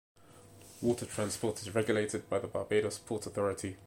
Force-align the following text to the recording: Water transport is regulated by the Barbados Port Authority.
Water 0.81 1.05
transport 1.05 1.61
is 1.61 1.75
regulated 1.75 2.27
by 2.27 2.39
the 2.39 2.47
Barbados 2.47 2.97
Port 2.97 3.27
Authority. 3.27 3.77